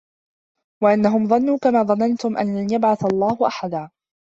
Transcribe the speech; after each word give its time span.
وَأَنَّهُم 0.83 1.27
ظَنّوا 1.27 1.57
كَما 1.57 1.83
ظَنَنتُم 1.83 2.37
أَن 2.37 2.57
لَن 2.57 2.73
يَبعَثَ 2.73 3.05
اللَّهُ 3.05 3.47
أَحَدًا 3.47 3.89